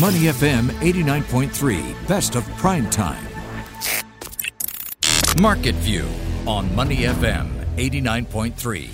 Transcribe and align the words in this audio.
Money 0.00 0.20
FM 0.20 0.70
89.3, 0.80 2.08
best 2.08 2.34
of 2.34 2.48
prime 2.56 2.88
time. 2.88 3.22
Market 5.38 5.74
View 5.74 6.08
on 6.46 6.74
Money 6.74 7.00
FM 7.00 7.50
89.3. 7.76 8.88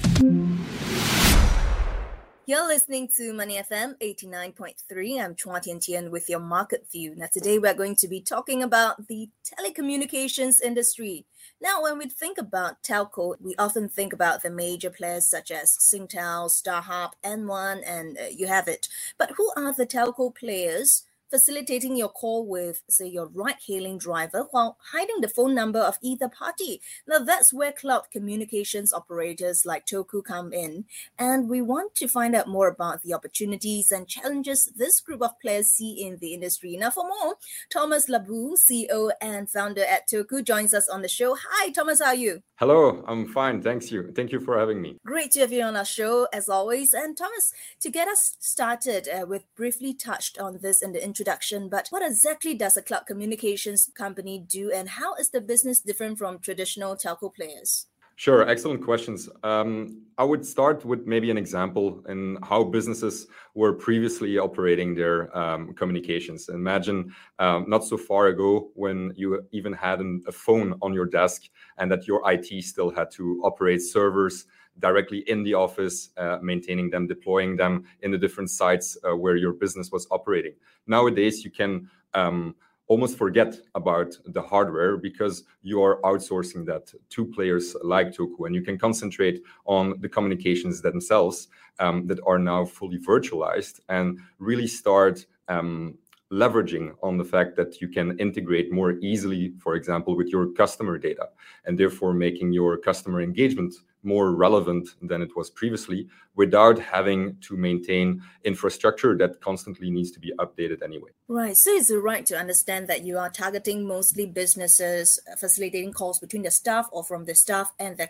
You're 2.47 2.67
listening 2.67 3.09
to 3.17 3.33
Money 3.33 3.59
FM 3.59 3.95
89.3. 4.03 5.23
I'm 5.25 5.37
Chua 5.37 5.63
Tian 5.63 5.79
Tian 5.79 6.11
with 6.11 6.29
your 6.29 6.41
market 6.41 6.87
view. 6.91 7.15
Now, 7.15 7.29
today 7.33 7.61
we're 7.61 7.75
going 7.75 7.95
to 7.95 8.09
be 8.09 8.21
talking 8.21 8.65
about 8.65 9.07
the 9.07 9.29
telecommunications 9.45 10.61
industry. 10.61 11.27
Now, 11.61 11.83
when 11.83 11.99
we 11.99 12.09
think 12.09 12.39
about 12.39 12.83
telco, 12.85 13.35
we 13.41 13.57
often 13.57 13.89
think 13.89 14.13
about 14.13 14.43
the 14.43 14.51
major 14.51 14.91
players 14.91 15.29
such 15.29 15.51
as 15.51 15.77
Singtel, 15.77 16.49
StarHub, 16.49 17.13
M1, 17.25 17.83
and 17.85 18.17
uh, 18.17 18.25
you 18.31 18.47
have 18.47 18.69
it. 18.69 18.89
But 19.19 19.33
who 19.37 19.51
are 19.57 19.75
the 19.75 19.87
telco 19.87 20.33
players 20.35 21.03
facilitating 21.31 21.97
your 21.97 22.09
call 22.09 22.47
with, 22.47 22.83
say, 22.89 23.07
your 23.07 23.27
ride 23.27 23.57
hailing 23.67 23.99
driver 23.99 24.47
while 24.51 24.79
hiding 24.93 25.21
the 25.21 25.29
phone 25.29 25.55
number 25.55 25.81
of 25.81 25.99
either 26.03 26.29
party. 26.29 26.81
Now, 27.07 27.19
that's 27.19 27.53
where 27.53 27.73
cloud 27.73 28.11
communications 28.11 28.93
operators 28.93 29.67
like 29.67 29.87
Toku 29.87 30.25
come 30.25 30.53
in. 30.53 30.85
And 31.19 31.49
we 31.49 31.63
want 31.63 31.95
to 31.97 32.09
find 32.09 32.35
out 32.35 32.49
more 32.49 32.69
about 32.69 33.03
the 33.03 33.15
opportunities 33.15 33.93
and 33.93 34.09
challenges 34.09 34.67
this 34.77 35.01
group 35.01 35.23
of 35.23 35.39
players 35.41 35.69
see 35.69 36.05
in 36.07 36.19
the 36.19 36.35
industry. 36.35 36.77
Now, 36.77 36.91
for 36.91 37.05
more, 37.05 37.37
Thomas 37.71 38.09
Laboulle, 38.09 38.57
CEO 38.57 39.11
and 39.21 39.49
founder 39.49 39.85
at 39.85 40.09
Toku, 40.09 40.43
joins 40.43 40.75
us 40.75 40.89
on 40.89 41.03
the 41.03 41.09
show. 41.09 41.37
Hi, 41.39 41.71
Thomas, 41.71 42.01
how 42.01 42.09
are 42.09 42.15
you? 42.15 42.43
Hello, 42.57 43.05
I'm 43.07 43.29
fine. 43.29 43.63
Thanks 43.63 43.93
you. 43.93 44.11
Thank 44.17 44.33
you 44.33 44.41
for 44.41 44.59
having 44.59 44.83
me. 44.83 44.97
Great 45.07 45.31
to 45.33 45.41
have 45.41 45.53
you 45.53 45.63
on 45.63 45.77
our 45.77 45.85
show 45.85 46.27
as 46.33 46.49
always. 46.49 46.93
And 46.93 47.17
Thomas, 47.17 47.53
to 47.81 47.89
get 47.89 48.09
us 48.09 48.37
started, 48.41 49.09
uh, 49.09 49.27
we've 49.27 49.47
briefly 49.55 49.95
touched 49.95 50.39
on 50.39 50.59
this 50.61 50.83
in 50.83 50.93
the 50.93 51.05
introduction, 51.19 51.69
but 51.69 51.89
what 51.91 52.03
exactly 52.03 52.55
does 52.55 52.77
a 52.77 52.83
cloud 52.83 53.05
communications 53.07 53.91
company 53.95 54.39
do 54.39 54.71
and 54.71 54.89
how 54.89 55.15
is 55.17 55.31
the 55.31 55.41
business 55.41 55.81
different 55.81 56.17
from 56.17 56.39
traditional 56.39 56.97
telco 56.97 57.35
players? 57.35 57.87
Sure, 58.15 58.49
excellent 58.49 58.85
questions. 58.85 59.29
Um, 59.43 60.03
I 60.17 60.25
would 60.25 60.45
start 60.47 60.85
with 60.85 61.07
maybe 61.07 61.31
an 61.31 61.39
example 61.39 62.05
in 62.09 62.39
how 62.43 62.65
businesses 62.65 63.27
were 63.55 63.73
previously 63.73 64.39
operating 64.39 64.95
their 64.95 65.37
um, 65.37 65.73
communications. 65.75 66.49
Imagine 66.49 67.13
um, 67.39 67.65
not 67.69 67.85
so 67.85 67.97
far 67.97 68.29
ago 68.29 68.71
when 68.75 69.13
you 69.17 69.45
even 69.53 69.73
had 69.73 70.01
an, 70.01 70.23
a 70.27 70.33
phone 70.33 70.75
on 70.83 70.93
your 70.93 71.07
desk 71.07 71.43
and 71.79 71.91
that 71.91 72.07
your 72.07 72.21
IT 72.31 72.65
still 72.65 72.91
had 72.91 73.11
to 73.13 73.41
operate 73.45 73.83
servers 73.83 74.47
directly 74.79 75.19
in 75.27 75.43
the 75.43 75.55
office, 75.55 76.11
uh, 76.17 76.39
maintaining 76.43 76.91
them, 76.91 77.07
deploying 77.07 77.57
them 77.57 77.85
in 78.03 78.11
the 78.11 78.19
different 78.19 78.51
sites 78.51 78.97
uh, 79.05 79.17
where 79.17 79.37
your 79.37 79.53
business 79.53 79.91
was 79.91 80.07
operating. 80.11 80.55
Nowadays, 80.87 81.45
you 81.45 81.51
can 81.51 81.89
um, 82.15 82.55
almost 82.89 83.19
forget 83.19 83.55
about 83.75 84.17
the 84.27 84.43
hardware 84.43 84.97
because 84.97 85.45
you 85.63 85.83
are 85.83 86.01
outsourcing 86.03 86.65
that 86.67 86.93
to 87.11 87.27
players 87.27 87.77
like 87.85 88.09
Toku, 88.13 88.47
and 88.47 88.55
you 88.55 88.63
can 88.63 88.79
concentrate 88.79 89.43
on 89.67 90.01
the 90.01 90.09
communications 90.09 90.81
themselves 90.81 91.49
um, 91.79 92.07
that 92.07 92.19
are 92.27 92.39
now 92.39 92.65
fully 92.65 92.99
virtualized 92.99 93.81
and 93.89 94.19
really 94.39 94.67
start 94.67 95.27
um, 95.49 95.97
leveraging 96.33 96.95
on 97.03 97.17
the 97.17 97.25
fact 97.25 97.57
that 97.57 97.81
you 97.81 97.89
can 97.89 98.19
integrate 98.19 98.73
more 98.73 98.93
easily, 99.01 99.53
for 99.59 99.75
example, 99.75 100.17
with 100.17 100.29
your 100.29 100.53
customer 100.53 100.99
data, 100.99 101.29
and 101.65 101.79
therefore 101.79 102.13
making 102.13 102.53
your 102.53 102.77
customer 102.77 103.21
engagement 103.21 103.75
more 104.03 104.33
relevant 104.33 104.89
than 105.03 105.23
it 105.23 105.37
was 105.37 105.51
previously 105.51 106.09
without 106.35 106.79
having 106.79 107.37
to 107.41 107.57
maintain 107.57 108.23
infrastructure 108.45 109.17
that 109.19 109.41
constantly 109.41 109.91
needs 109.91 110.13
to 110.13 110.21
be 110.21 110.33
updated 110.39 110.83
anyway. 110.83 111.11
Right. 111.27 111.57
So 111.57 111.71
is 111.73 111.91
it 111.91 111.97
right 111.97 112.25
to 112.27 112.39
understand 112.39 112.87
that 112.89 113.05
you 113.05 113.19
are 113.19 113.29
targeting 113.29 113.87
mostly 113.87 114.25
businesses, 114.25 115.21
uh, 115.31 115.37
facilitating 115.37 115.93
calls 115.93 116.21
between 116.21 116.43
the 116.43 116.51
staff 116.51 116.89
or 116.93 117.03
from 117.03 117.25
the 117.25 117.35
staff 117.35 117.73
and 117.79 117.97
the 117.97 118.09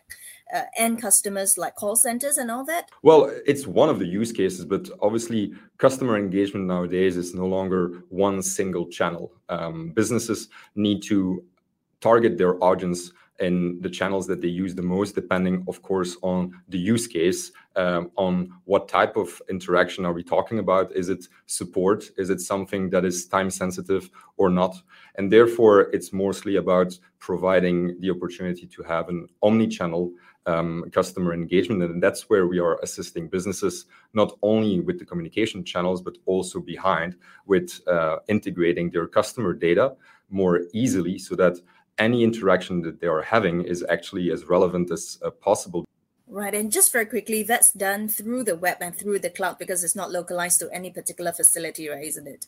uh, 0.54 0.62
end 0.76 1.00
customers 1.00 1.56
like 1.56 1.74
call 1.74 1.96
centers 1.96 2.36
and 2.36 2.50
all 2.50 2.64
that? 2.66 2.90
Well, 3.02 3.32
it's 3.46 3.66
one 3.66 3.88
of 3.88 3.98
the 3.98 4.06
use 4.06 4.30
cases, 4.30 4.66
but 4.66 4.90
obviously 5.00 5.54
customer 5.78 6.18
engagement 6.18 6.66
nowadays 6.66 7.16
is 7.16 7.34
no 7.34 7.46
longer 7.46 8.04
one 8.10 8.42
single 8.42 8.86
channel. 8.88 9.32
Um, 9.48 9.90
businesses 9.90 10.48
need 10.74 11.02
to 11.04 11.42
target 12.00 12.38
their 12.38 12.62
audience 12.62 13.12
in 13.40 13.80
the 13.80 13.90
channels 13.90 14.26
that 14.26 14.40
they 14.40 14.48
use 14.48 14.74
the 14.74 14.82
most, 14.82 15.14
depending, 15.14 15.64
of 15.68 15.80
course, 15.82 16.16
on 16.22 16.52
the 16.68 16.78
use 16.78 17.06
case, 17.06 17.52
um, 17.76 18.10
on 18.16 18.52
what 18.64 18.88
type 18.88 19.16
of 19.16 19.40
interaction 19.48 20.04
are 20.04 20.12
we 20.12 20.24
talking 20.24 20.58
about? 20.58 20.90
Is 20.96 21.08
it 21.08 21.26
support? 21.46 22.10
Is 22.16 22.30
it 22.30 22.40
something 22.40 22.90
that 22.90 23.04
is 23.04 23.26
time 23.26 23.50
sensitive 23.50 24.10
or 24.36 24.50
not? 24.50 24.74
And 25.16 25.30
therefore, 25.30 25.82
it's 25.92 26.12
mostly 26.12 26.56
about 26.56 26.98
providing 27.18 28.00
the 28.00 28.10
opportunity 28.10 28.66
to 28.66 28.82
have 28.82 29.08
an 29.08 29.28
omni-channel 29.42 30.12
um, 30.46 30.84
customer 30.92 31.34
engagement, 31.34 31.82
and 31.82 32.02
that's 32.02 32.30
where 32.30 32.46
we 32.46 32.58
are 32.58 32.80
assisting 32.82 33.28
businesses 33.28 33.84
not 34.14 34.32
only 34.42 34.80
with 34.80 34.98
the 34.98 35.04
communication 35.04 35.62
channels 35.62 36.00
but 36.00 36.16
also 36.24 36.58
behind 36.58 37.16
with 37.44 37.80
uh, 37.86 38.16
integrating 38.28 38.90
their 38.90 39.06
customer 39.06 39.52
data 39.52 39.94
more 40.30 40.62
easily, 40.72 41.18
so 41.18 41.36
that 41.36 41.58
any 41.98 42.22
interaction 42.22 42.82
that 42.82 43.00
they 43.00 43.06
are 43.06 43.22
having 43.22 43.62
is 43.62 43.84
actually 43.88 44.30
as 44.30 44.44
relevant 44.44 44.90
as 44.90 45.18
uh, 45.24 45.30
possible. 45.30 45.84
Right, 46.26 46.54
and 46.54 46.70
just 46.70 46.92
very 46.92 47.06
quickly, 47.06 47.42
that's 47.42 47.72
done 47.72 48.08
through 48.08 48.44
the 48.44 48.56
web 48.56 48.78
and 48.80 48.94
through 48.94 49.20
the 49.20 49.30
cloud 49.30 49.58
because 49.58 49.82
it's 49.82 49.96
not 49.96 50.10
localized 50.10 50.60
to 50.60 50.70
any 50.70 50.90
particular 50.90 51.32
facility, 51.32 51.88
right? 51.88 52.04
Isn't 52.04 52.26
it? 52.26 52.46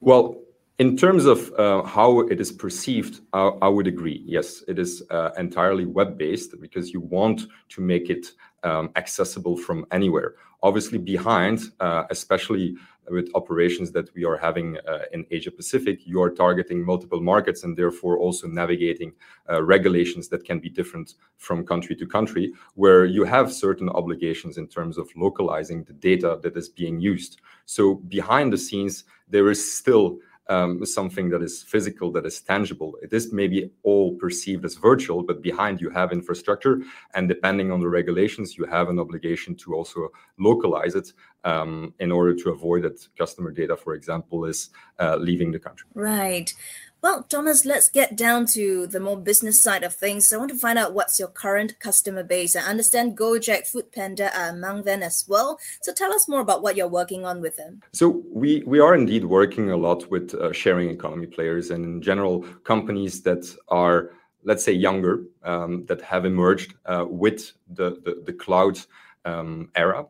Well, 0.00 0.36
in 0.78 0.96
terms 0.96 1.26
of 1.26 1.52
uh, 1.58 1.82
how 1.82 2.20
it 2.20 2.40
is 2.40 2.52
perceived, 2.52 3.20
I, 3.32 3.48
I, 3.62 3.68
would 3.68 3.88
agree. 3.88 4.22
Yes, 4.24 4.62
it 4.68 4.78
is 4.78 5.02
uh, 5.10 5.30
entirely 5.36 5.86
web 5.86 6.16
based 6.16 6.54
because 6.60 6.92
you 6.92 7.00
want 7.00 7.42
to 7.70 7.80
make 7.80 8.10
it 8.10 8.28
um, 8.62 8.90
accessible 8.94 9.56
from 9.56 9.86
anywhere. 9.90 10.36
Obviously, 10.62 10.98
behind, 10.98 11.60
uh, 11.80 12.04
especially 12.10 12.76
with 13.10 13.28
operations 13.34 13.90
that 13.92 14.12
we 14.14 14.24
are 14.24 14.36
having 14.36 14.76
uh, 14.86 15.00
in 15.12 15.24
Asia 15.30 15.50
Pacific, 15.50 16.06
you 16.06 16.20
are 16.20 16.30
targeting 16.30 16.84
multiple 16.84 17.20
markets 17.20 17.64
and 17.64 17.76
therefore 17.76 18.18
also 18.18 18.46
navigating 18.46 19.12
uh, 19.50 19.62
regulations 19.62 20.28
that 20.28 20.44
can 20.44 20.60
be 20.60 20.68
different 20.68 21.14
from 21.38 21.66
country 21.66 21.96
to 21.96 22.06
country, 22.06 22.52
where 22.74 23.04
you 23.04 23.24
have 23.24 23.52
certain 23.52 23.88
obligations 23.88 24.58
in 24.58 24.68
terms 24.68 24.98
of 24.98 25.08
localizing 25.16 25.82
the 25.84 25.92
data 25.94 26.38
that 26.42 26.56
is 26.56 26.68
being 26.68 27.00
used. 27.00 27.40
So 27.64 27.96
behind 27.96 28.52
the 28.52 28.58
scenes, 28.58 29.04
there 29.28 29.50
is 29.50 29.76
still 29.76 30.18
um, 30.48 30.84
something 30.84 31.28
that 31.30 31.42
is 31.42 31.62
physical, 31.62 32.10
that 32.12 32.26
is 32.26 32.40
tangible. 32.40 32.96
It 33.02 33.12
is 33.12 33.32
maybe 33.32 33.70
all 33.82 34.14
perceived 34.16 34.64
as 34.64 34.74
virtual, 34.74 35.22
but 35.22 35.42
behind 35.42 35.80
you 35.80 35.90
have 35.90 36.12
infrastructure, 36.12 36.82
and 37.14 37.28
depending 37.28 37.70
on 37.70 37.80
the 37.80 37.88
regulations, 37.88 38.56
you 38.56 38.64
have 38.64 38.88
an 38.88 38.98
obligation 38.98 39.54
to 39.56 39.74
also 39.74 40.08
localize 40.38 40.94
it 40.94 41.12
um, 41.44 41.94
in 41.98 42.10
order 42.10 42.34
to 42.34 42.50
avoid 42.50 42.82
that 42.82 43.06
customer 43.16 43.50
data, 43.50 43.76
for 43.76 43.94
example, 43.94 44.44
is 44.44 44.70
uh, 44.98 45.16
leaving 45.16 45.52
the 45.52 45.58
country. 45.58 45.88
Right. 45.94 46.52
Well, 47.00 47.22
Thomas, 47.22 47.64
let's 47.64 47.88
get 47.88 48.16
down 48.16 48.46
to 48.54 48.88
the 48.88 48.98
more 48.98 49.16
business 49.16 49.62
side 49.62 49.84
of 49.84 49.94
things. 49.94 50.32
I 50.32 50.36
want 50.36 50.50
to 50.50 50.58
find 50.58 50.76
out 50.76 50.94
what's 50.94 51.20
your 51.20 51.28
current 51.28 51.78
customer 51.78 52.24
base. 52.24 52.56
I 52.56 52.62
understand 52.62 53.16
Gojek, 53.16 53.70
Foodpanda 53.70 54.36
are 54.36 54.48
among 54.48 54.82
them 54.82 55.04
as 55.04 55.24
well. 55.28 55.60
So 55.80 55.92
tell 55.92 56.12
us 56.12 56.28
more 56.28 56.40
about 56.40 56.60
what 56.60 56.76
you're 56.76 56.88
working 56.88 57.24
on 57.24 57.40
with 57.40 57.56
them. 57.56 57.82
So 57.92 58.24
we 58.32 58.64
we 58.66 58.80
are 58.80 58.96
indeed 58.96 59.24
working 59.24 59.70
a 59.70 59.76
lot 59.76 60.10
with 60.10 60.34
uh, 60.34 60.52
sharing 60.52 60.90
economy 60.90 61.26
players 61.26 61.70
and 61.70 61.84
in 61.84 62.02
general 62.02 62.42
companies 62.64 63.22
that 63.22 63.46
are 63.68 64.10
let's 64.42 64.64
say 64.64 64.72
younger 64.72 65.22
um, 65.44 65.86
that 65.86 66.00
have 66.00 66.24
emerged 66.24 66.74
uh, 66.86 67.04
with 67.08 67.52
the 67.68 67.90
the, 68.04 68.22
the 68.26 68.32
cloud 68.32 68.76
um, 69.24 69.70
era 69.76 70.04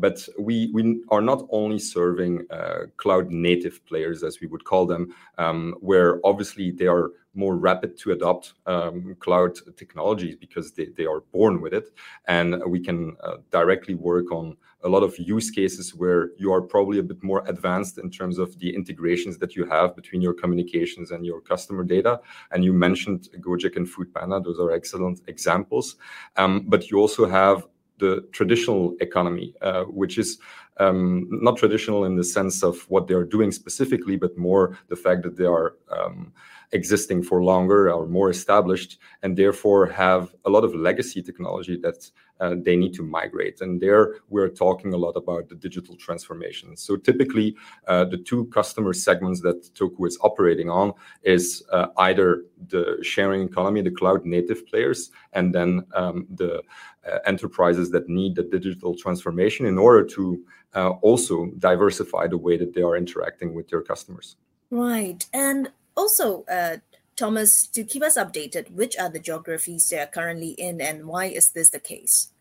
but 0.00 0.26
we, 0.38 0.70
we 0.72 1.02
are 1.10 1.20
not 1.20 1.46
only 1.50 1.78
serving 1.78 2.46
uh, 2.50 2.86
cloud 2.96 3.30
native 3.30 3.84
players, 3.86 4.22
as 4.22 4.40
we 4.40 4.46
would 4.46 4.64
call 4.64 4.86
them, 4.86 5.14
um, 5.38 5.74
where 5.80 6.20
obviously 6.24 6.70
they 6.70 6.86
are 6.86 7.10
more 7.34 7.56
rapid 7.56 7.96
to 7.96 8.10
adopt 8.12 8.54
um, 8.66 9.14
cloud 9.20 9.56
technologies 9.76 10.34
because 10.34 10.72
they, 10.72 10.86
they 10.96 11.06
are 11.06 11.20
born 11.32 11.60
with 11.60 11.72
it. 11.72 11.90
And 12.26 12.60
we 12.66 12.80
can 12.80 13.16
uh, 13.22 13.36
directly 13.50 13.94
work 13.94 14.32
on 14.32 14.56
a 14.82 14.88
lot 14.88 15.02
of 15.02 15.16
use 15.18 15.50
cases 15.50 15.94
where 15.94 16.30
you 16.38 16.52
are 16.52 16.62
probably 16.62 16.98
a 16.98 17.02
bit 17.02 17.22
more 17.22 17.44
advanced 17.46 17.98
in 17.98 18.10
terms 18.10 18.38
of 18.38 18.58
the 18.58 18.74
integrations 18.74 19.38
that 19.38 19.54
you 19.54 19.64
have 19.66 19.94
between 19.94 20.22
your 20.22 20.32
communications 20.32 21.10
and 21.10 21.24
your 21.24 21.40
customer 21.40 21.84
data. 21.84 22.20
And 22.50 22.64
you 22.64 22.72
mentioned 22.72 23.28
Gojek 23.40 23.76
and 23.76 23.86
Foodpanda; 23.86 24.42
those 24.42 24.58
are 24.58 24.72
excellent 24.72 25.20
examples. 25.28 25.96
Um, 26.36 26.64
but 26.66 26.90
you 26.90 26.98
also 26.98 27.28
have 27.28 27.66
the 28.00 28.26
traditional 28.32 28.94
economy, 29.00 29.54
uh, 29.62 29.84
which 29.84 30.18
is 30.18 30.38
um, 30.78 31.28
not 31.30 31.56
traditional 31.56 32.04
in 32.04 32.16
the 32.16 32.24
sense 32.24 32.62
of 32.62 32.82
what 32.88 33.06
they 33.06 33.14
are 33.14 33.24
doing 33.24 33.52
specifically, 33.52 34.16
but 34.16 34.36
more 34.36 34.78
the 34.88 34.96
fact 34.96 35.22
that 35.22 35.36
they 35.36 35.44
are 35.44 35.76
um, 35.90 36.32
existing 36.72 37.22
for 37.22 37.42
longer 37.42 37.92
or 37.92 38.06
more 38.06 38.30
established, 38.30 38.98
and 39.22 39.36
therefore 39.36 39.86
have 39.86 40.34
a 40.44 40.50
lot 40.50 40.64
of 40.64 40.74
legacy 40.74 41.22
technology 41.22 41.76
that 41.76 42.10
uh, 42.40 42.54
they 42.58 42.76
need 42.76 42.94
to 42.94 43.02
migrate. 43.02 43.60
And 43.60 43.80
there 43.80 44.16
we're 44.28 44.48
talking 44.48 44.94
a 44.94 44.96
lot 44.96 45.16
about 45.16 45.48
the 45.48 45.54
digital 45.54 45.96
transformation. 45.96 46.76
So 46.76 46.96
typically, 46.96 47.56
uh, 47.86 48.04
the 48.06 48.16
two 48.16 48.46
customer 48.46 48.92
segments 48.92 49.40
that 49.42 49.74
Toku 49.74 50.06
is 50.06 50.18
operating 50.22 50.70
on 50.70 50.92
is 51.22 51.62
uh, 51.72 51.88
either 51.98 52.44
the 52.68 52.98
sharing 53.02 53.42
economy, 53.42 53.82
the 53.82 53.90
cloud 53.90 54.24
native 54.24 54.66
players, 54.66 55.10
and 55.32 55.54
then 55.54 55.84
um, 55.94 56.26
the 56.34 56.62
uh, 57.06 57.18
enterprises 57.26 57.90
that 57.90 58.08
need 58.08 58.34
the 58.34 58.42
digital 58.42 58.94
transformation 58.94 59.66
in 59.66 59.76
order 59.76 60.04
to 60.04 60.42
uh, 60.74 60.90
also 61.02 61.46
diversify 61.58 62.26
the 62.26 62.38
way 62.38 62.56
that 62.56 62.74
they 62.74 62.82
are 62.82 62.96
interacting 62.96 63.54
with 63.54 63.68
their 63.68 63.82
customers. 63.82 64.36
Right. 64.70 65.26
And 65.32 65.70
also, 66.00 66.44
uh, 66.44 66.76
Thomas, 67.16 67.66
to 67.68 67.84
keep 67.84 68.02
us 68.02 68.16
updated, 68.16 68.70
which 68.70 68.98
are 68.98 69.10
the 69.10 69.18
geographies 69.28 69.88
they 69.88 70.00
are 70.00 70.06
currently 70.06 70.52
in 70.66 70.80
and 70.80 71.06
why 71.06 71.26
is 71.26 71.50
this 71.50 71.70
the 71.70 71.80
case? 71.92 72.32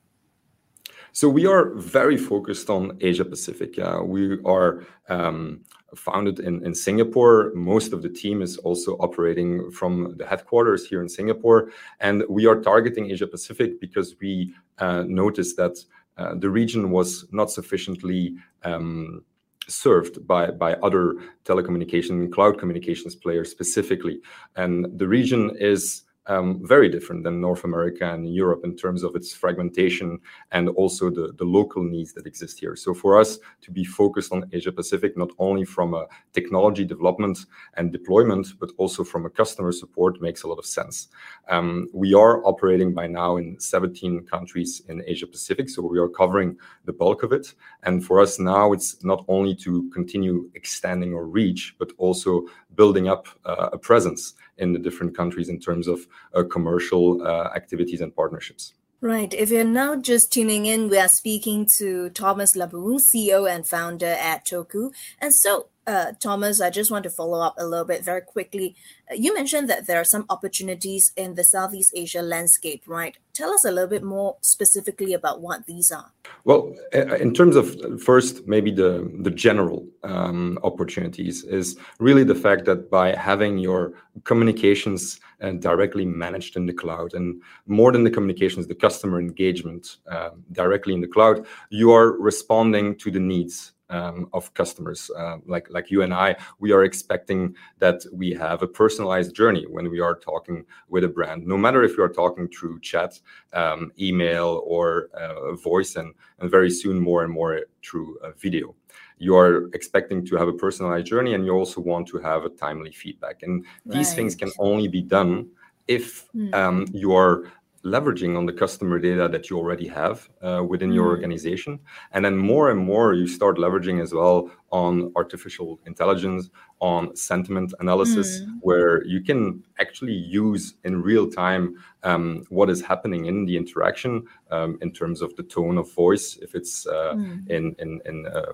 So 1.12 1.28
we 1.28 1.46
are 1.46 1.74
very 1.76 2.18
focused 2.18 2.70
on 2.70 2.98
Asia 3.02 3.26
Pacific. 3.26 3.78
Uh, 3.78 4.02
we 4.16 4.40
are 4.46 4.86
um, 5.10 5.62
founded 5.96 6.40
in, 6.40 6.64
in 6.66 6.74
Singapore. 6.74 7.52
Most 7.56 7.94
of 7.94 8.02
the 8.02 8.10
team 8.10 8.42
is 8.42 8.58
also 8.58 8.92
operating 9.08 9.72
from 9.72 10.16
the 10.18 10.26
headquarters 10.26 10.88
here 10.88 11.02
in 11.02 11.10
Singapore. 11.10 11.72
And 12.00 12.24
we 12.30 12.46
are 12.46 12.62
targeting 12.62 13.12
Asia 13.12 13.28
Pacific 13.28 13.82
because 13.82 14.16
we 14.22 14.54
uh, 14.78 15.04
noticed 15.08 15.58
that 15.58 15.76
uh, 16.18 16.36
the 16.36 16.50
region 16.50 16.92
was 16.92 17.26
not 17.32 17.50
sufficiently 17.50 18.36
um, 18.64 19.24
served 19.70 20.26
by, 20.28 20.52
by 20.52 20.74
other 20.76 21.16
telecommunication 21.46 22.32
cloud 22.32 22.60
communications 22.60 23.16
players 23.16 23.52
specifically. 23.52 24.20
And 24.56 24.98
the 24.98 25.08
region 25.08 25.56
is 25.60 26.04
um, 26.30 26.62
very 26.64 26.90
different 26.90 27.24
than 27.24 27.42
North 27.42 27.64
America 27.64 28.14
and 28.14 28.34
Europe 28.34 28.62
in 28.64 28.78
terms 28.78 29.04
of 29.04 29.16
its 29.16 29.34
fragmentation 29.34 30.20
and 30.52 30.70
also 30.70 31.10
the, 31.10 31.34
the 31.38 31.44
local 31.44 31.84
needs 31.84 32.14
that 32.14 32.28
exist 32.28 32.60
here. 32.60 32.76
So 32.76 32.94
for 32.94 33.20
us 33.20 33.40
to 33.62 33.72
be 33.72 33.84
focused 33.84 34.32
on 34.32 34.48
Asia 34.54 34.72
Pacific, 34.72 35.18
not 35.18 35.32
only 35.40 35.66
from 35.66 35.96
a 35.96 36.06
technology 36.32 36.86
development 36.86 37.40
and 37.74 37.92
deployment, 37.92 38.60
but 38.60 38.70
also 38.78 39.04
from 39.04 39.26
a 39.26 39.30
customer 39.30 39.72
support 39.72 40.22
makes 40.22 40.44
a 40.44 40.48
lot 40.48 40.60
of 40.60 40.66
sense. 40.66 41.08
Um, 41.50 41.90
we 41.94 42.14
are 42.14 42.46
operating 42.46 42.94
by 42.94 43.08
now 43.08 43.38
in 43.38 43.60
17 43.60 44.26
countries 44.28 44.84
in 44.88 45.04
Asia 45.08 45.26
Pacific, 45.26 45.68
so 45.68 45.82
we 45.82 45.98
are 45.98 46.10
covering 46.10 46.58
the 46.86 46.94
bulk 46.94 47.24
of 47.24 47.34
it. 47.34 47.56
And 47.84 48.06
for 48.06 48.22
us 48.22 48.40
now, 48.40 48.72
it's 48.72 49.04
not 49.04 49.26
only 49.28 49.56
to 49.56 49.90
continue 49.92 50.50
extending 50.54 51.16
our 51.16 51.26
reach, 51.26 51.76
but 51.80 51.92
also 51.98 52.46
building 52.76 53.08
up 53.08 53.28
uh, 53.46 53.70
a 53.74 53.78
presence 53.78 54.34
in 54.58 54.74
the 54.74 54.80
different 54.80 55.16
countries 55.16 55.50
in 55.50 55.60
terms 55.60 55.88
of 55.88 56.08
uh, 56.34 56.44
commercial 56.44 57.26
uh, 57.26 57.50
activities 57.56 58.02
and 58.02 58.16
partnerships. 58.16 58.74
Right. 59.02 59.34
If 59.34 59.50
you're 59.50 59.64
now 59.64 59.96
just 59.96 60.34
tuning 60.34 60.66
in, 60.66 60.90
we 60.90 60.98
are 60.98 61.08
speaking 61.08 61.66
to 61.78 62.10
Thomas 62.10 62.54
Laboulle, 62.54 63.00
CEO 63.00 63.50
and 63.50 63.66
founder 63.66 64.06
at 64.06 64.46
Toku. 64.46 64.92
And 65.20 65.34
so, 65.34 65.70
uh, 65.90 66.12
Thomas, 66.20 66.62
I 66.62 66.70
just 66.70 66.92
want 66.92 67.04
to 67.04 67.10
follow 67.10 67.40
up 67.42 67.56
a 67.58 67.66
little 67.66 67.86
bit 67.86 68.06
very 68.06 68.22
quickly. 68.22 68.76
Uh, 69.10 69.16
you 69.16 69.34
mentioned 69.34 69.68
that 69.70 69.88
there 69.88 70.00
are 70.00 70.04
some 70.16 70.26
opportunities 70.30 71.12
in 71.18 71.34
the 71.34 71.44
Southeast 71.44 71.94
Asia 71.96 72.22
landscape, 72.22 72.84
right? 72.86 73.18
Tell 73.34 73.52
us 73.52 73.66
a 73.66 73.72
little 73.72 73.90
bit 73.90 74.04
more 74.04 74.38
specifically 74.42 75.14
about 75.14 75.42
what 75.42 75.66
these 75.66 75.92
are. 75.92 76.12
Well, 76.44 76.76
in 76.94 77.34
terms 77.34 77.56
of 77.56 77.66
first, 78.02 78.48
maybe 78.48 78.72
the 78.72 78.92
the 79.26 79.32
general 79.32 79.88
um, 80.04 80.60
opportunities 80.64 81.44
is 81.44 81.78
really 82.00 82.24
the 82.24 82.36
fact 82.36 82.66
that 82.66 82.92
by 82.92 83.16
having 83.16 83.58
your 83.58 83.94
communications 84.26 85.20
uh, 85.42 85.54
directly 85.54 86.06
managed 86.06 86.56
in 86.56 86.66
the 86.68 86.74
cloud, 86.74 87.14
and 87.14 87.42
more 87.66 87.92
than 87.92 88.04
the 88.04 88.12
communications, 88.12 88.68
the 88.68 88.76
customer 88.76 89.20
engagement 89.20 89.98
uh, 90.12 90.32
directly 90.52 90.94
in 90.94 91.02
the 91.02 91.08
cloud, 91.16 91.48
you 91.70 91.92
are 91.92 92.12
responding 92.20 92.96
to 92.98 93.10
the 93.10 93.20
needs 93.20 93.72
um, 93.90 94.30
of 94.34 94.54
customers 94.54 95.10
uh, 95.18 95.38
like 95.46 95.68
like 95.70 95.90
you 95.90 96.02
and 96.02 96.14
I, 96.14 96.36
we 96.60 96.72
are 96.72 96.84
expecting 96.84 97.56
that 97.80 98.02
we 98.14 98.32
have 98.34 98.62
a 98.62 98.68
personalized 98.68 99.36
journey 99.36 99.66
when 99.70 99.90
we 99.90 100.00
are 100.00 100.16
talking 100.16 100.66
with 100.90 101.04
a 101.04 101.08
brand. 101.08 101.46
No 101.46 101.58
matter 101.58 101.84
if 101.84 101.98
you 101.98 102.04
are 102.04 102.10
talking 102.10 102.48
through 102.48 102.80
chat, 102.82 103.20
um, 103.54 103.92
email, 104.00 104.62
or 104.66 105.10
uh, 105.14 105.56
voice, 105.56 105.96
and 105.96 106.14
and 106.40 106.52
very 106.52 106.70
soon 106.70 107.00
more 107.00 107.24
and 107.24 107.34
more 107.34 107.62
through 107.84 108.18
uh, 108.20 108.32
video. 108.38 108.76
You 109.18 109.36
are 109.36 109.70
expecting 109.74 110.26
to 110.28 110.38
have 110.38 110.48
a 110.48 110.54
personalized 110.54 111.08
journey, 111.08 111.34
and 111.34 111.46
you 111.46 111.52
also 111.52 111.82
want 111.82 112.08
to 112.10 112.20
have 112.20 112.46
a 112.46 112.50
timely 112.50 112.92
feedback. 112.92 113.44
And 113.44 113.66
these 113.86 114.14
things 114.14 114.36
can 114.36 114.52
only 114.60 114.88
be 114.88 115.02
done 115.02 115.50
if 115.90 116.32
mm. 116.34 116.54
um, 116.54 116.86
you 116.94 117.14
are 117.14 117.52
leveraging 117.86 118.38
on 118.38 118.46
the 118.46 118.54
customer 118.54 119.00
data 119.00 119.30
that 119.30 119.50
you 119.50 119.58
already 119.58 119.88
have 119.88 120.30
uh, 120.42 120.64
within 120.68 120.92
your 120.92 121.08
mm. 121.08 121.12
organization 121.12 121.80
and 122.12 122.26
then 122.26 122.36
more 122.36 122.72
and 122.72 122.80
more 122.80 123.14
you 123.14 123.28
start 123.28 123.58
leveraging 123.58 124.02
as 124.02 124.14
well 124.14 124.52
on 124.72 125.12
artificial 125.16 125.80
intelligence 125.86 126.50
on 126.80 127.16
sentiment 127.16 127.74
analysis 127.80 128.42
mm. 128.42 128.58
where 128.62 129.06
you 129.06 129.22
can 129.22 129.64
actually 129.80 130.14
use 130.14 130.76
in 130.84 131.02
real 131.02 131.30
time 131.30 131.76
um, 132.04 132.44
what 132.50 132.70
is 132.70 132.82
happening 132.82 133.26
in 133.26 133.46
the 133.46 133.56
interaction 133.56 134.26
um, 134.52 134.78
in 134.82 134.92
terms 134.92 135.22
of 135.22 135.34
the 135.38 135.44
tone 135.44 135.78
of 135.78 135.92
voice 135.94 136.38
if 136.42 136.56
it's 136.56 136.86
uh, 136.86 137.14
mm. 137.16 137.50
in 137.50 137.76
in, 137.80 138.02
in 138.06 138.26
uh, 138.28 138.54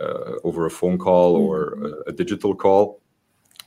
uh 0.00 0.32
over 0.44 0.64
a 0.64 0.70
phone 0.70 0.96
call 0.96 1.36
or 1.36 1.76
mm. 1.76 1.92
a, 2.06 2.10
a 2.10 2.12
digital 2.12 2.54
call 2.54 3.02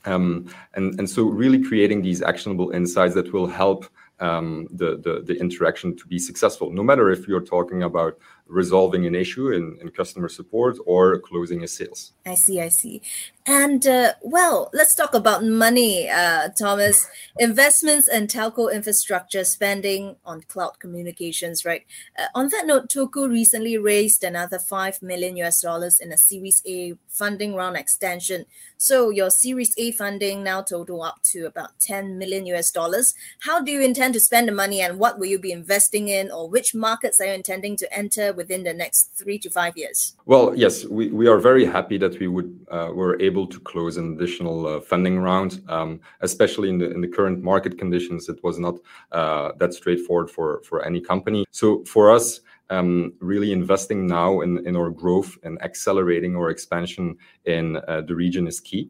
um, 0.05 0.47
and 0.73 0.99
and 0.99 1.09
so 1.09 1.23
really 1.23 1.61
creating 1.61 2.01
these 2.01 2.21
actionable 2.21 2.71
insights 2.71 3.13
that 3.15 3.31
will 3.33 3.47
help 3.47 3.85
um, 4.19 4.67
the, 4.71 4.97
the, 4.97 5.21
the 5.25 5.39
interaction 5.39 5.95
to 5.97 6.07
be 6.07 6.19
successful. 6.19 6.71
No 6.71 6.83
matter 6.83 7.09
if 7.11 7.27
you're 7.27 7.41
talking 7.41 7.83
about 7.83 8.17
resolving 8.47 9.05
an 9.05 9.15
issue 9.15 9.51
in, 9.51 9.77
in 9.81 9.89
customer 9.89 10.29
support 10.29 10.77
or 10.85 11.19
closing 11.19 11.63
a 11.63 11.67
sales. 11.67 12.13
I 12.25 12.35
see, 12.35 12.61
I 12.61 12.69
see. 12.69 13.01
And 13.47 13.85
uh, 13.85 14.13
well, 14.23 14.71
let's 14.73 14.95
talk 14.95 15.13
about 15.13 15.43
money, 15.43 16.09
uh, 16.09 16.49
Thomas. 16.57 17.07
Investments 17.37 18.07
and 18.07 18.27
telco 18.27 18.73
infrastructure 18.73 19.43
spending 19.43 20.15
on 20.25 20.41
cloud 20.41 20.79
communications, 20.79 21.63
right? 21.63 21.85
Uh, 22.17 22.25
on 22.33 22.49
that 22.49 22.65
note, 22.65 22.89
Toku 22.89 23.29
recently 23.29 23.77
raised 23.77 24.23
another 24.23 24.57
5 24.57 25.03
million 25.03 25.37
US 25.37 25.61
dollars 25.61 25.99
in 25.99 26.11
a 26.11 26.17
Series 26.17 26.63
A 26.65 26.95
funding 27.07 27.53
round 27.53 27.77
extension. 27.77 28.45
So 28.77 29.11
your 29.11 29.29
Series 29.29 29.73
A 29.77 29.91
funding 29.91 30.43
now 30.43 30.63
total 30.63 31.03
up 31.03 31.21
to 31.31 31.45
about 31.45 31.79
10 31.79 32.17
million 32.17 32.47
US 32.47 32.71
dollars. 32.71 33.13
How 33.41 33.61
do 33.61 33.71
you 33.71 33.81
intend 33.81 34.15
to 34.15 34.19
spend 34.19 34.47
the 34.47 34.53
money 34.53 34.81
and 34.81 34.97
what 34.97 35.19
will 35.19 35.27
you 35.27 35.37
be 35.37 35.51
investing 35.51 36.07
in 36.07 36.31
or 36.31 36.49
which 36.49 36.73
markets 36.73 37.21
are 37.21 37.25
you 37.25 37.33
intending 37.33 37.75
to 37.77 37.93
enter 37.95 38.33
within 38.35 38.63
the 38.63 38.73
next 38.73 39.11
three 39.15 39.39
to 39.39 39.49
five 39.49 39.77
years? 39.77 40.15
Well, 40.25 40.53
yes, 40.55 40.85
we, 40.85 41.09
we 41.09 41.27
are 41.27 41.39
very 41.39 41.65
happy 41.65 41.97
that 41.97 42.19
we 42.19 42.27
would 42.27 42.65
uh, 42.71 42.91
were 42.93 43.19
able 43.21 43.47
to 43.47 43.59
close 43.59 43.97
an 43.97 44.15
additional 44.15 44.67
uh, 44.67 44.81
funding 44.81 45.19
round, 45.19 45.61
um, 45.69 45.99
especially 46.21 46.69
in 46.69 46.77
the 46.77 46.91
in 46.91 47.01
the 47.01 47.07
current 47.07 47.41
market 47.41 47.77
conditions. 47.77 48.29
It 48.29 48.43
was 48.43 48.59
not 48.59 48.75
uh, 49.11 49.51
that 49.59 49.73
straightforward 49.73 50.29
for 50.29 50.61
for 50.63 50.85
any 50.85 51.01
company. 51.01 51.45
So 51.51 51.83
for 51.85 52.11
us. 52.11 52.41
Um, 52.71 53.13
really 53.19 53.51
investing 53.51 54.07
now 54.07 54.41
in, 54.41 54.65
in 54.65 54.75
our 54.75 54.89
growth 54.89 55.37
and 55.43 55.61
accelerating 55.61 56.35
our 56.35 56.49
expansion 56.49 57.15
in 57.45 57.77
uh, 57.87 58.01
the 58.01 58.15
region 58.15 58.47
is 58.47 58.59
key. 58.59 58.89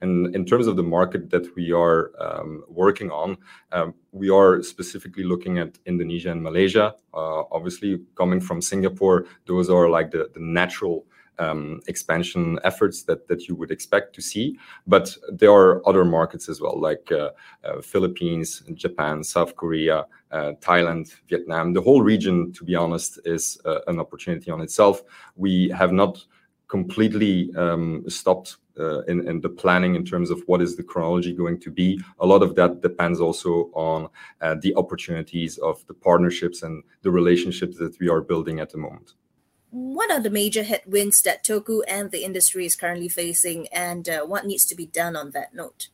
And 0.00 0.34
in 0.34 0.44
terms 0.44 0.66
of 0.66 0.76
the 0.76 0.82
market 0.82 1.30
that 1.30 1.54
we 1.56 1.72
are 1.72 2.10
um, 2.20 2.64
working 2.68 3.10
on, 3.10 3.36
um, 3.72 3.94
we 4.12 4.30
are 4.30 4.62
specifically 4.62 5.24
looking 5.24 5.58
at 5.58 5.78
Indonesia 5.86 6.30
and 6.30 6.42
Malaysia. 6.42 6.94
Uh, 7.12 7.44
obviously, 7.50 8.00
coming 8.14 8.40
from 8.40 8.60
Singapore, 8.60 9.26
those 9.46 9.70
are 9.70 9.88
like 9.88 10.10
the, 10.10 10.28
the 10.34 10.40
natural 10.40 11.06
um, 11.38 11.80
expansion 11.86 12.58
efforts 12.64 13.02
that, 13.04 13.26
that 13.28 13.48
you 13.48 13.54
would 13.54 13.70
expect 13.70 14.14
to 14.14 14.22
see. 14.22 14.58
But 14.86 15.16
there 15.28 15.52
are 15.52 15.86
other 15.88 16.04
markets 16.04 16.48
as 16.48 16.60
well, 16.60 16.80
like 16.80 17.10
uh, 17.10 17.30
uh, 17.64 17.80
Philippines, 17.80 18.62
Japan, 18.74 19.24
South 19.24 19.56
Korea, 19.56 20.06
uh, 20.30 20.52
Thailand, 20.60 21.14
Vietnam. 21.28 21.72
The 21.72 21.80
whole 21.80 22.02
region, 22.02 22.52
to 22.52 22.64
be 22.64 22.74
honest, 22.74 23.18
is 23.24 23.58
uh, 23.64 23.80
an 23.86 23.98
opportunity 23.98 24.50
on 24.50 24.60
itself. 24.60 25.02
We 25.36 25.68
have 25.70 25.92
not 25.92 26.24
completely 26.74 27.54
um, 27.54 28.02
stopped 28.08 28.56
uh, 28.80 29.02
in, 29.02 29.18
in, 29.28 29.40
the 29.40 29.48
planning 29.48 29.94
in 29.94 30.04
terms 30.04 30.28
of 30.28 30.42
what 30.46 30.60
is 30.60 30.74
the 30.74 30.82
chronology 30.82 31.32
going 31.32 31.60
to 31.60 31.70
be. 31.70 32.00
A 32.18 32.26
lot 32.26 32.42
of 32.42 32.56
that 32.56 32.82
depends 32.82 33.20
also 33.20 33.70
on 33.74 34.08
uh, 34.40 34.56
the 34.60 34.74
opportunities 34.74 35.56
of 35.58 35.86
the 35.86 35.94
partnerships 35.94 36.64
and 36.64 36.82
the 37.02 37.12
relationships 37.12 37.78
that 37.78 37.96
we 38.00 38.08
are 38.08 38.20
building 38.20 38.58
at 38.58 38.70
the 38.70 38.78
moment. 38.78 39.12
What 39.70 40.10
are 40.10 40.20
the 40.20 40.36
major 40.42 40.64
headwinds 40.64 41.22
that 41.22 41.44
Toku 41.44 41.82
and 41.86 42.10
the 42.10 42.24
industry 42.24 42.66
is 42.66 42.74
currently 42.74 43.08
facing, 43.08 43.68
and 43.68 44.08
uh, 44.08 44.22
what 44.22 44.44
needs 44.44 44.64
to 44.66 44.74
be 44.74 44.86
done 44.86 45.14
on 45.14 45.30
that 45.30 45.54
note? 45.54 45.90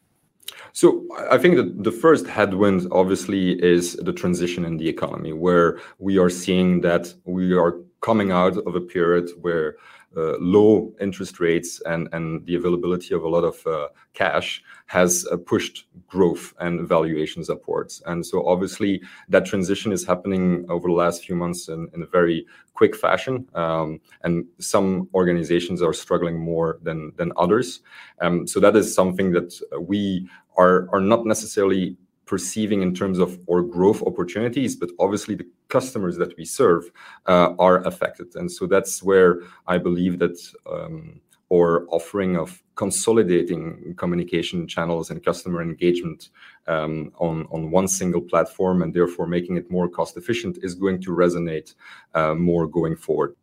So 0.73 1.07
I 1.35 1.37
think 1.37 1.57
that 1.57 1.85
the 1.85 1.93
first 1.93 2.27
headwind 2.27 2.89
obviously 2.91 3.63
is 3.63 3.97
the 3.97 4.15
transition 4.15 4.65
in 4.65 4.79
the 4.79 4.89
economy, 4.89 5.33
where 5.35 5.79
we 5.99 6.19
are 6.19 6.31
seeing 6.31 6.81
that 6.81 7.13
we 7.25 7.53
are 7.53 7.75
coming 8.01 8.33
out 8.33 8.57
of 8.67 8.75
a 8.75 8.81
period 8.81 9.31
where 9.41 9.77
uh, 10.17 10.37
low 10.39 10.93
interest 11.01 11.39
rates 11.39 11.81
and, 11.87 12.09
and 12.13 12.45
the 12.47 12.57
availability 12.57 13.15
of 13.15 13.23
a 13.23 13.29
lot 13.29 13.45
of 13.45 13.65
uh, 13.67 13.89
cash 14.13 14.61
has 14.87 15.25
uh, 15.31 15.37
pushed 15.37 15.87
growth 16.09 16.53
and 16.59 16.89
valuations 16.89 17.49
upwards. 17.49 18.03
And 18.07 18.27
so 18.27 18.45
obviously 18.47 19.03
that 19.29 19.47
transition 19.47 19.93
is 19.93 20.05
happening 20.05 20.67
over 20.69 20.89
the 20.89 20.95
last 20.95 21.25
few 21.25 21.37
months 21.37 21.69
in, 21.69 21.89
in 21.95 22.03
a 22.03 22.07
very 22.07 22.45
quick 22.75 22.97
fashion. 22.97 23.47
Um, 23.55 24.01
and 24.25 24.47
some 24.59 25.09
organizations 25.15 25.81
are 25.81 25.93
struggling 25.93 26.41
more 26.41 26.79
than, 26.83 27.13
than 27.17 27.33
others. 27.37 27.81
Um, 28.21 28.49
so 28.49 28.59
that 28.59 28.75
is 28.75 28.93
something 28.93 29.31
that 29.33 29.55
we 29.81 30.29
are, 30.57 30.89
are 30.93 31.01
not 31.01 31.25
necessarily 31.25 31.97
perceiving 32.31 32.81
in 32.81 32.95
terms 32.95 33.19
of 33.19 33.31
our 33.51 33.61
growth 33.61 34.01
opportunities, 34.11 34.77
but 34.77 34.89
obviously 35.01 35.35
the 35.35 35.49
customers 35.77 36.17
that 36.17 36.33
we 36.39 36.45
serve 36.45 36.85
uh, 37.27 37.49
are 37.59 37.79
affected. 37.91 38.29
And 38.37 38.49
so 38.57 38.63
that's 38.75 39.03
where 39.03 39.41
I 39.67 39.77
believe 39.79 40.21
that 40.21 40.39
um, 40.75 41.21
our 41.53 41.89
offering 41.89 42.37
of 42.37 42.63
consolidating 42.77 43.95
communication 44.03 44.69
channels 44.69 45.11
and 45.11 45.25
customer 45.25 45.61
engagement 45.61 46.31
um, 46.69 47.11
on, 47.19 47.37
on 47.51 47.73
one 47.73 47.89
single 47.89 48.23
platform 48.23 48.81
and 48.83 48.95
therefore 48.95 49.27
making 49.27 49.57
it 49.57 49.69
more 49.69 49.89
cost 49.89 50.17
efficient 50.17 50.55
is 50.63 50.77
going 50.77 51.01
to 51.03 51.11
resonate 51.11 51.75
uh, 52.15 52.35
more 52.35 52.69
going 52.69 52.95
forward. 52.95 53.35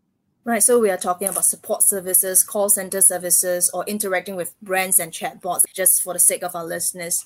Right, 0.45 0.63
so 0.63 0.79
we 0.79 0.89
are 0.89 1.03
talking 1.07 1.27
about 1.27 1.43
support 1.43 1.83
services, 1.83 2.41
call 2.41 2.69
center 2.69 3.01
services, 3.01 3.69
or 3.73 3.83
interacting 3.85 4.37
with 4.37 4.55
brands 4.61 4.97
and 4.97 5.11
chatbots, 5.11 5.63
just 5.75 6.01
for 6.01 6.13
the 6.13 6.19
sake 6.19 6.41
of 6.41 6.55
our 6.55 6.63
listeners. 6.65 7.25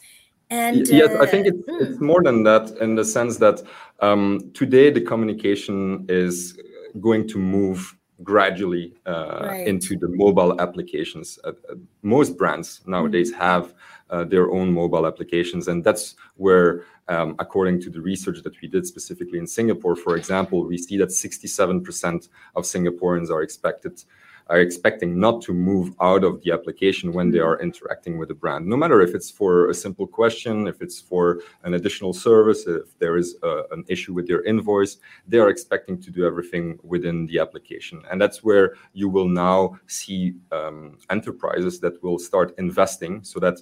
And 0.51 0.85
yes, 0.89 1.09
uh, 1.09 1.23
I 1.23 1.25
think 1.25 1.47
it's, 1.47 1.67
mm. 1.67 1.81
it's, 1.81 2.01
more 2.01 2.21
than 2.21 2.43
that 2.43 2.69
in 2.81 2.95
the 2.95 3.05
sense 3.05 3.37
that 3.37 3.63
um, 4.01 4.51
today 4.53 4.91
the 4.91 4.99
communication 4.99 6.05
is 6.09 6.59
going 6.99 7.27
to 7.29 7.39
move 7.39 7.95
gradually 8.21 8.93
uh, 9.07 9.39
right. 9.43 9.67
into 9.67 9.97
the 9.97 10.09
mobile 10.09 10.59
applications. 10.61 11.39
Uh, 11.43 11.53
uh 11.69 11.75
most 12.03 12.37
brands 12.37 12.81
nowadays 12.85 13.31
mm. 13.31 13.37
have 13.37 13.73
uh, 14.09 14.25
their 14.25 14.51
own 14.51 14.73
mobile 14.73 15.07
applications, 15.07 15.69
and 15.69 15.85
that's 15.85 16.15
where, 16.35 16.83
um, 17.07 17.33
according 17.39 17.79
to 17.81 17.89
the 17.89 18.01
research 18.01 18.43
that 18.43 18.59
we 18.61 18.67
did 18.67 18.85
specifically 18.85 19.39
in 19.39 19.47
Singapore, 19.47 19.95
for 19.95 20.17
example, 20.17 20.65
we 20.67 20.77
see 20.77 20.97
that 20.97 21.09
67% 21.09 22.27
of 22.57 22.65
Singaporeans 22.65 23.29
are 23.29 23.41
expected 23.41 24.03
are 24.47 24.59
expecting 24.59 25.19
not 25.19 25.41
to 25.43 25.53
move 25.53 25.95
out 26.01 26.23
of 26.23 26.41
the 26.41 26.51
application 26.51 27.13
when 27.13 27.31
they 27.31 27.39
are 27.39 27.59
interacting 27.61 28.17
with 28.17 28.29
the 28.29 28.35
brand, 28.35 28.65
no 28.65 28.75
matter 28.75 29.01
if 29.01 29.15
it's 29.15 29.29
for 29.29 29.69
a 29.69 29.73
simple 29.73 30.07
question, 30.07 30.67
if 30.67 30.81
it's 30.81 30.99
for 30.99 31.41
an 31.63 31.73
additional 31.73 32.13
service, 32.13 32.67
if 32.67 32.97
there 32.99 33.17
is 33.17 33.37
a, 33.43 33.63
an 33.71 33.83
issue 33.87 34.13
with 34.13 34.27
your 34.27 34.43
invoice, 34.43 34.97
they 35.27 35.39
are 35.39 35.49
expecting 35.49 36.01
to 36.01 36.11
do 36.11 36.25
everything 36.25 36.79
within 36.83 37.25
the 37.27 37.39
application. 37.39 38.01
And 38.11 38.19
that's 38.21 38.43
where 38.43 38.75
you 38.93 39.09
will 39.09 39.27
now 39.27 39.79
see 39.87 40.35
um, 40.51 40.97
enterprises 41.09 41.79
that 41.79 42.01
will 42.03 42.19
start 42.19 42.53
investing 42.57 43.23
so 43.23 43.39
that 43.39 43.59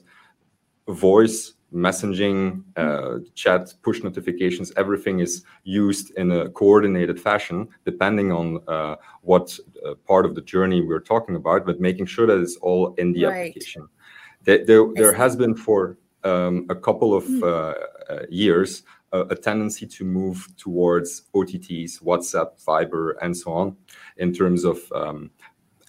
voice 0.87 1.53
messaging, 1.73 2.63
uh, 2.75 3.19
chat, 3.35 3.73
push 3.81 4.03
notifications, 4.03 4.71
everything 4.75 5.19
is 5.19 5.43
used 5.63 6.11
in 6.17 6.31
a 6.31 6.49
coordinated 6.49 7.19
fashion, 7.19 7.67
depending 7.85 8.31
on 8.31 8.59
uh, 8.67 8.95
what 9.21 9.57
uh, 9.85 9.93
part 10.07 10.25
of 10.25 10.35
the 10.35 10.41
journey 10.41 10.81
we're 10.81 10.99
talking 10.99 11.35
about, 11.35 11.65
but 11.65 11.79
making 11.79 12.05
sure 12.05 12.25
that 12.27 12.39
it's 12.39 12.57
all 12.57 12.93
in 12.95 13.13
the 13.13 13.25
right. 13.25 13.49
application. 13.49 13.87
There, 14.43 14.65
there, 14.65 14.85
there, 14.95 15.13
has 15.13 15.35
been 15.35 15.53
for 15.53 15.97
um, 16.23 16.65
a 16.69 16.75
couple 16.75 17.13
of 17.13 17.25
mm. 17.25 17.75
years 18.29 18.83
a 19.11 19.35
tendency 19.35 19.87
to 19.87 20.05
move 20.05 20.47
towards 20.55 21.23
OTTs, 21.33 22.01
WhatsApp, 22.03 22.63
Viber, 22.63 23.13
and 23.21 23.35
so 23.35 23.51
on, 23.51 23.75
in 24.17 24.31
terms 24.31 24.63
of 24.63 24.79
um, 24.93 25.31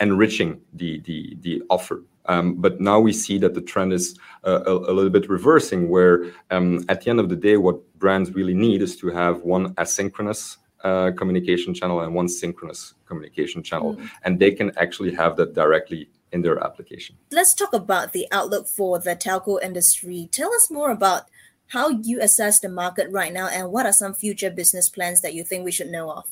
enriching 0.00 0.60
the, 0.72 1.00
the, 1.00 1.36
the 1.40 1.62
offer 1.68 2.02
um, 2.26 2.54
but 2.54 2.80
now 2.80 3.00
we 3.00 3.12
see 3.12 3.38
that 3.38 3.54
the 3.54 3.60
trend 3.60 3.92
is 3.92 4.18
uh, 4.46 4.62
a, 4.66 4.72
a, 4.72 4.92
little 4.92 5.10
bit 5.10 5.28
reversing, 5.28 5.88
where 5.88 6.26
um, 6.50 6.84
at 6.88 7.02
the 7.02 7.10
end 7.10 7.20
of 7.20 7.28
the 7.28 7.36
day, 7.36 7.56
what 7.56 7.98
brands 7.98 8.32
really 8.32 8.54
need 8.54 8.82
is 8.82 8.96
to 8.98 9.08
have 9.08 9.42
one 9.42 9.74
asynchronous 9.74 10.58
uh, 10.84 11.10
communication 11.16 11.74
channel 11.74 12.00
and 12.00 12.14
one 12.14 12.28
synchronous 12.28 12.94
communication 13.06 13.62
channel, 13.62 13.96
mm. 13.96 14.08
and 14.22 14.38
they 14.38 14.50
can 14.50 14.70
actually 14.78 15.14
have 15.14 15.36
that 15.36 15.54
directly 15.54 16.08
in 16.32 16.42
their 16.42 16.62
application. 16.62 17.16
Let's 17.32 17.54
talk 17.54 17.72
about 17.72 18.12
the 18.12 18.26
outlook 18.30 18.68
for 18.68 18.98
the 18.98 19.16
telco 19.16 19.62
industry. 19.62 20.28
Tell 20.30 20.52
us 20.54 20.70
more 20.70 20.90
about 20.90 21.24
how 21.68 21.88
you 21.88 22.20
assess 22.20 22.60
the 22.60 22.68
market 22.68 23.10
right 23.10 23.32
now 23.32 23.48
and 23.48 23.70
what 23.70 23.86
are 23.86 23.92
some 23.92 24.14
future 24.14 24.50
business 24.50 24.88
plans 24.88 25.20
that 25.22 25.34
you 25.34 25.44
think 25.44 25.64
we 25.64 25.72
should 25.72 25.88
know 25.88 26.10
of? 26.10 26.24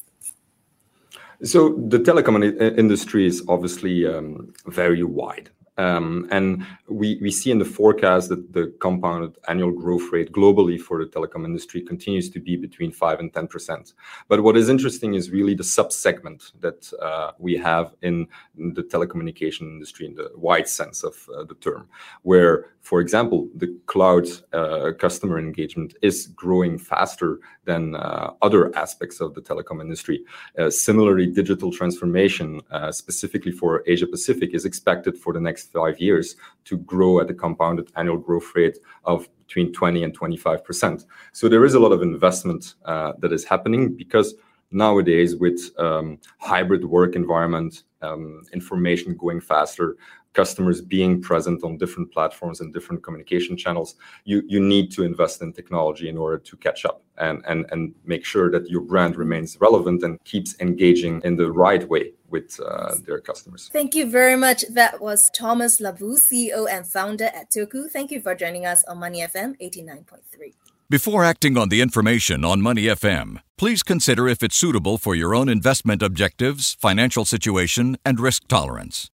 So, 1.45 1.75
the 1.75 1.99
telecom 1.99 2.43
industry 2.77 3.25
is 3.27 3.45
obviously 3.49 4.05
um, 4.07 4.53
very 4.67 5.05
wide. 5.05 5.51
Um, 5.79 6.27
and 6.33 6.67
we, 6.89 7.19
we 7.23 7.31
see 7.31 7.53
in 7.53 7.59
the 7.59 7.65
forecast 7.65 8.29
that 8.31 8.53
the 8.53 8.75
compounded 8.81 9.39
annual 9.47 9.71
growth 9.71 10.11
rate 10.11 10.33
globally 10.33 10.79
for 10.79 10.99
the 10.99 11.09
telecom 11.09 11.45
industry 11.45 11.81
continues 11.81 12.29
to 12.31 12.41
be 12.41 12.57
between 12.57 12.91
5 12.91 13.21
and 13.21 13.33
10%. 13.33 13.95
But 14.27 14.43
what 14.43 14.57
is 14.57 14.69
interesting 14.69 15.15
is 15.15 15.31
really 15.31 15.55
the 15.55 15.65
sub-segment 15.65 16.53
that 16.61 16.93
uh, 17.01 17.33
we 17.39 17.57
have 17.59 17.95
in 18.03 18.27
the 18.57 18.83
telecommunication 18.83 19.63
industry 19.63 20.07
in 20.07 20.17
the 20.17 20.31
wide 20.35 20.69
sense 20.69 21.05
of 21.05 21.15
uh, 21.33 21.45
the 21.45 21.55
term, 21.55 21.89
where, 22.23 22.67
for 22.81 23.01
example, 23.01 23.49
the 23.55 23.79
cloud 23.87 24.27
uh, 24.53 24.91
customer 24.99 25.39
engagement 25.39 25.95
is 26.03 26.27
growing 26.27 26.77
faster 26.77 27.39
than 27.65 27.95
other 28.41 28.75
aspects 28.77 29.21
of 29.21 29.35
the 29.35 29.43
telecom 29.43 29.83
industry. 29.83 30.25
Similarly, 30.71 31.27
digital 31.27 31.71
transformation, 31.71 32.63
specifically 32.91 33.53
for 33.53 33.85
Asia 33.87 34.07
Pacific, 34.07 34.55
is 34.55 34.65
expected 34.65 35.19
for 35.19 35.35
the 35.35 35.41
next 35.41 35.68
five 35.73 35.99
years 36.01 36.37
to 36.65 36.79
grow 36.79 37.21
at 37.21 37.31
a 37.31 37.35
compounded 37.35 37.91
annual 37.97 38.19
growth 38.19 38.53
rate 38.55 38.79
of 39.05 39.29
between 39.47 39.73
20 39.73 40.05
and 40.05 40.15
25 40.15 40.65
percent. 40.65 41.05
So 41.33 41.49
there 41.49 41.65
is 41.65 41.75
a 41.75 41.81
lot 41.81 41.93
of 41.93 42.03
investment 42.03 42.75
uh, 42.85 43.13
that 43.21 43.33
is 43.33 43.45
happening 43.45 43.95
because 43.97 44.35
nowadays 44.71 45.37
with 45.37 45.59
um, 45.79 46.19
hybrid 46.39 46.85
work 46.85 47.17
environment, 47.17 47.85
um, 48.03 48.43
information 48.53 49.17
going 49.17 49.41
faster, 49.41 49.97
customers 50.35 50.81
being 50.81 51.21
present 51.21 51.65
on 51.65 51.77
different 51.79 52.13
platforms 52.13 52.61
and 52.61 52.73
different 52.73 53.03
communication 53.03 53.57
channels, 53.57 53.97
you, 54.25 54.43
you 54.47 54.61
need 54.61 54.91
to 54.93 55.03
invest 55.03 55.43
in 55.43 55.53
technology 55.53 56.09
in 56.09 56.17
order 56.17 56.39
to 56.39 56.57
catch 56.57 56.85
up 56.85 57.03
and, 57.17 57.43
and, 57.47 57.67
and 57.71 57.95
make 58.05 58.25
sure 58.25 58.51
that 58.51 58.69
your 58.71 58.81
brand 58.81 59.17
remains 59.17 59.59
relevant 59.61 60.03
and 60.03 60.23
keeps 60.25 60.55
engaging 60.61 61.21
in 61.25 61.37
the 61.37 61.51
right 61.51 61.89
way 61.89 62.13
with 62.29 62.61
uh, 62.65 62.95
their 63.07 63.21
customers. 63.21 63.71
Thank 63.73 63.95
you 63.95 64.11
very 64.11 64.37
much. 64.37 64.65
That 64.69 65.01
was 65.01 65.31
Thomas 65.35 65.81
Laboulle, 65.81 66.19
CEO 66.31 66.69
and 66.71 66.87
founder 66.87 67.25
at 67.25 67.51
Toku. 67.51 67.91
Thank 67.91 68.11
you 68.11 68.21
for 68.21 68.35
joining 68.35 68.67
us 68.67 68.85
on 68.85 68.99
Money 68.99 69.21
FM 69.21 69.59
89.3. 69.61 70.53
Before 70.91 71.23
acting 71.23 71.59
on 71.59 71.69
the 71.69 71.83
information 71.83 72.47
on 72.47 72.63
Money 72.63 72.85
FM, 72.85 73.43
please 73.59 73.83
consider 73.83 74.27
if 74.27 74.43
it's 74.43 74.57
suitable 74.57 74.97
for 74.97 75.15
your 75.15 75.35
own 75.35 75.49
investment 75.49 76.03
objectives, 76.03 76.77
financial 76.81 77.27
situation, 77.27 77.99
and 78.07 78.19
risk 78.19 78.49
tolerance. 78.49 79.11